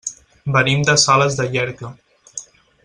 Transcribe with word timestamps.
Venim 0.55 0.81
de 0.87 0.95
Sales 1.03 1.37
de 1.41 1.47
Llierca. 1.51 1.95